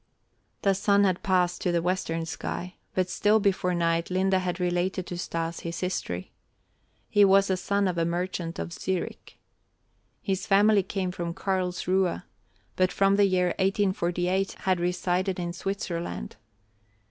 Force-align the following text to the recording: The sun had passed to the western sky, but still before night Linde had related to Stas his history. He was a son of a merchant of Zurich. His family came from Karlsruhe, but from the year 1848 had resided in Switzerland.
The 0.63 0.73
sun 0.73 1.03
had 1.03 1.21
passed 1.21 1.61
to 1.61 1.71
the 1.71 1.79
western 1.83 2.25
sky, 2.25 2.73
but 2.95 3.07
still 3.07 3.39
before 3.39 3.75
night 3.75 4.09
Linde 4.09 4.33
had 4.33 4.59
related 4.59 5.05
to 5.05 5.15
Stas 5.19 5.59
his 5.59 5.81
history. 5.81 6.31
He 7.07 7.23
was 7.23 7.51
a 7.51 7.55
son 7.55 7.87
of 7.87 7.99
a 7.99 8.03
merchant 8.03 8.57
of 8.57 8.73
Zurich. 8.73 9.37
His 10.23 10.47
family 10.47 10.81
came 10.81 11.11
from 11.11 11.35
Karlsruhe, 11.35 12.23
but 12.75 12.91
from 12.91 13.15
the 13.15 13.25
year 13.27 13.49
1848 13.59 14.53
had 14.61 14.79
resided 14.79 15.39
in 15.39 15.53
Switzerland. 15.53 16.35